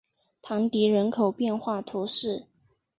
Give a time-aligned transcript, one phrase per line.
[0.41, 2.47] 唐迪人口变化图示